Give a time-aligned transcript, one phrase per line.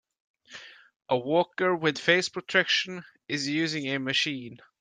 [1.09, 4.57] A worker with face protection is using a machine.